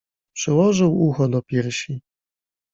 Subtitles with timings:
[0.35, 2.01] Przyłożył ucho do piersi.